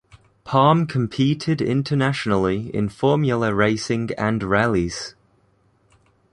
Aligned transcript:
Palm 0.45 0.87
competed 0.87 1.61
internationally 1.61 2.73
in 2.75 2.89
formula 2.89 3.53
racing 3.53 4.09
and 4.17 4.41
rallies. 4.41 5.13